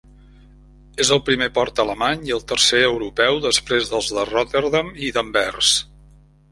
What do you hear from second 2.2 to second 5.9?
i el tercer europeu, després dels de Rotterdam i d'Anvers.